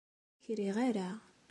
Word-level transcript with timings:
Ur 0.33 0.37
k-riɣ 0.43 0.75
ara! 0.87 1.09